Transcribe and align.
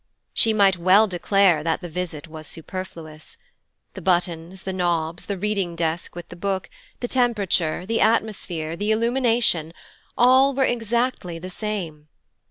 She 0.33 0.51
might 0.51 0.77
well 0.77 1.05
declare 1.05 1.63
that 1.63 1.81
the 1.81 1.87
visit 1.87 2.27
was 2.27 2.47
superfluous. 2.47 3.37
The 3.93 4.01
buttons, 4.01 4.63
the 4.63 4.73
knobs, 4.73 5.27
the 5.27 5.37
reading 5.37 5.75
desk 5.75 6.15
with 6.15 6.29
the 6.29 6.35
Book, 6.35 6.71
the 7.01 7.07
temperature, 7.07 7.85
the 7.85 8.01
atmosphere, 8.01 8.75
the 8.75 8.89
illumination 8.89 9.73
all 10.17 10.55
were 10.55 10.65
exactly 10.65 11.37
the 11.37 11.51
same. 11.51 12.07